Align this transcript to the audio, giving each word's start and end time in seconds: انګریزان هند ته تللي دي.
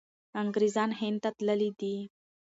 انګریزان 0.41 0.89
هند 0.99 1.17
ته 1.23 1.29
تللي 1.37 1.69
دي. 1.79 1.95